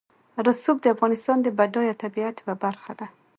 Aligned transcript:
رسوب 0.47 0.77
د 0.81 0.85
افغانستان 0.95 1.37
د 1.41 1.47
بډایه 1.57 1.95
طبیعت 2.03 2.35
یوه 2.41 2.55
برخه 2.63 2.91
ده. 2.99 3.07